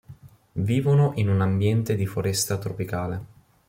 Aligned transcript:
Vivono 0.53 1.11
in 1.17 1.29
un 1.29 1.41
ambiente 1.41 1.93
di 1.93 2.07
foresta 2.07 2.57
tropicale. 2.57 3.23